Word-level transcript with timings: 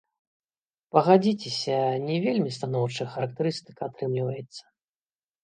Пагадзіцеся, 0.95 1.75
не 2.07 2.15
вельмі 2.25 2.55
станоўчая 2.57 3.07
характарыстыка 3.13 3.81
атрымліваецца. 3.91 4.63